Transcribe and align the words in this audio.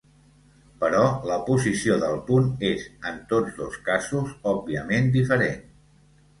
Però 0.83 1.03
la 1.31 1.37
posició 1.49 1.99
del 2.05 2.17
punt 2.31 2.49
és, 2.71 2.87
en 3.11 3.21
tots 3.35 3.61
dos 3.61 3.79
casos, 3.93 4.35
òbviament 4.57 5.15
diferent. 5.21 5.65